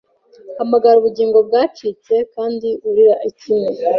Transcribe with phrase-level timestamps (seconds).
[0.57, 3.69] Hamagara Ubugingo bwacitse kandi urira ikime